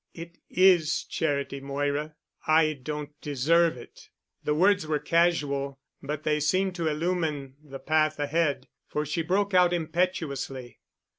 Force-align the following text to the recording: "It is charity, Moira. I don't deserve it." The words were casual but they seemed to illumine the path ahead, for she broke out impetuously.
"It 0.15 0.39
is 0.49 1.03
charity, 1.03 1.59
Moira. 1.59 2.15
I 2.47 2.73
don't 2.73 3.11
deserve 3.21 3.77
it." 3.77 4.09
The 4.43 4.55
words 4.55 4.87
were 4.87 4.97
casual 4.97 5.79
but 6.01 6.23
they 6.23 6.39
seemed 6.39 6.73
to 6.77 6.87
illumine 6.87 7.53
the 7.63 7.77
path 7.77 8.17
ahead, 8.17 8.67
for 8.87 9.05
she 9.05 9.21
broke 9.21 9.53
out 9.53 9.73
impetuously. 9.73 10.79